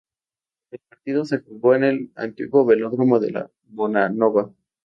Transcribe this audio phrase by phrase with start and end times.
[0.71, 4.51] El partido se jugó en el antiguo Velódromo de la Bonanova.